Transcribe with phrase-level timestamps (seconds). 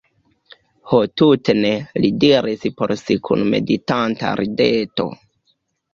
[0.93, 1.71] Ho tute ne,
[2.05, 5.07] li diris por si kun meditanta rideto.